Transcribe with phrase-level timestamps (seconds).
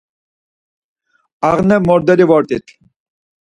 [1.47, 2.65] Ağnemordeli vort̆it.